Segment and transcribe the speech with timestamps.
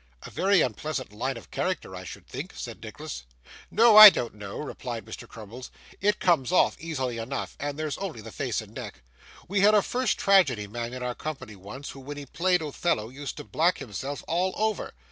[0.25, 3.21] 'A very unpleasant line of character, I should think?' said Nicholas.
[3.69, 5.27] 'No, I don't know,' replied Mr.
[5.27, 5.69] Crummles;
[6.01, 9.03] 'it comes off easily enough, and there's only the face and neck.
[9.47, 13.09] We had a first tragedy man in our company once, who, when he played Othello,
[13.09, 14.95] used to black himself all over.